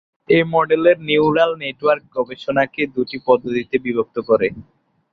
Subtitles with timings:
[0.29, 4.47] এই model neural network গবেষণাকে দুটি পদ্ধতিতে বিভক্ত করে।